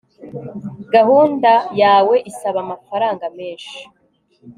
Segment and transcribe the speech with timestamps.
[0.93, 1.51] gahunda
[1.81, 3.79] yawe isaba amafaranga menshi